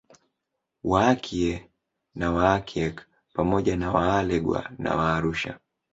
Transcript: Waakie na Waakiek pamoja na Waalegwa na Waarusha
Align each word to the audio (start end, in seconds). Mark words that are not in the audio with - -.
Waakie 0.83 1.69
na 2.15 2.31
Waakiek 2.31 3.05
pamoja 3.33 3.77
na 3.77 3.91
Waalegwa 3.91 4.71
na 4.77 4.95
Waarusha 4.95 5.59